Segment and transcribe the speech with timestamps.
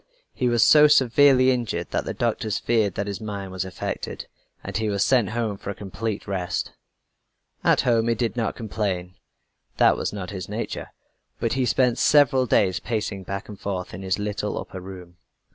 [0.33, 4.25] He was so severely injured that the doctors feared that his mind was affected,
[4.63, 6.71] and he was sent home for a complete rest.
[7.63, 9.13] At home he did not complain
[9.77, 10.87] that was not his nature
[11.39, 15.17] but he spent several days pacing back and forth in his little upper room.